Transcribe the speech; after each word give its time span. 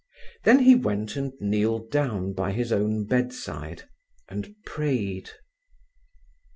Then 0.45 0.57
he 0.57 0.73
went 0.73 1.15
and 1.15 1.31
kneeled 1.39 1.91
down 1.91 2.33
by 2.33 2.53
his 2.53 2.71
own 2.71 3.05
bedside, 3.05 3.87
and 4.27 4.55
prayed. 4.65 5.29